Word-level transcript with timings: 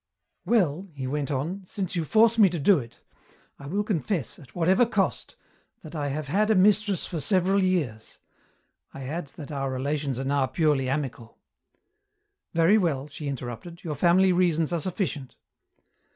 "Well," 0.47 0.87
he 0.95 1.05
went 1.05 1.29
on, 1.29 1.63
"since 1.63 1.95
you 1.95 2.05
force 2.05 2.39
me 2.39 2.49
to 2.49 2.57
do 2.57 2.79
it, 2.79 3.01
I 3.59 3.67
will 3.67 3.83
confess, 3.83 4.39
at 4.39 4.55
whatever 4.55 4.83
cost, 4.83 5.35
that 5.83 5.93
I 5.93 6.07
have 6.07 6.27
had 6.27 6.49
a 6.49 6.55
mistress 6.55 7.05
for 7.05 7.19
several 7.21 7.61
years 7.61 8.17
I 8.95 9.03
add 9.03 9.27
that 9.35 9.51
our 9.51 9.69
relations 9.71 10.19
are 10.19 10.23
now 10.25 10.47
purely 10.47 10.85
amical" 10.85 11.35
"Very 12.55 12.79
well," 12.79 13.09
she 13.09 13.27
interrupted, 13.27 13.83
"your 13.83 13.93
family 13.93 14.33
reasons 14.33 14.73
are 14.73 14.81
sufficient." 14.81 15.35